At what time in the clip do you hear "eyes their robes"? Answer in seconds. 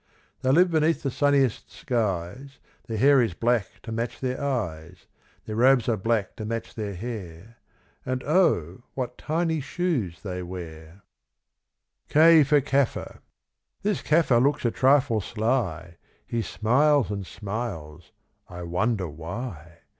4.43-5.87